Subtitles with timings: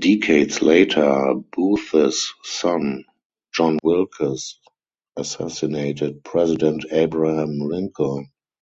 [0.00, 3.04] Decades later, Booth's son,
[3.54, 4.58] John Wilkes,
[5.16, 8.32] assassinated president Abraham Lincoln.